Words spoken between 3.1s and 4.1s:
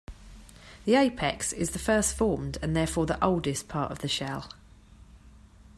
oldest, part of the